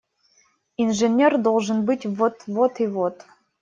Инженер 0.77 1.37
должен 1.37 1.85
быть– 1.85 2.05
вот… 2.07 2.45
вот… 2.47 2.79
и 2.79 2.87
вот… 2.87 3.23